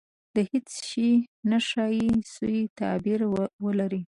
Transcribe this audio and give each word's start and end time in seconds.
•هېڅ 0.49 0.69
شی 0.89 1.09
نه 1.49 1.57
ښایي، 1.67 2.07
سوء 2.33 2.59
تعبیر 2.79 3.21
ولري. 3.63 4.01